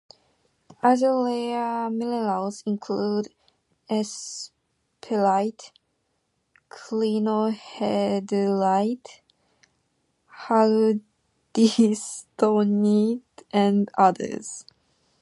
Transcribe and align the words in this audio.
Other 0.81 1.13
rare 1.25 1.87
minerals 1.91 2.63
include 2.65 3.27
esperite, 3.87 5.69
clinohedrite, 6.71 9.07
hardystonite, 10.47 11.03
and 13.53 13.89
others. 13.95 14.65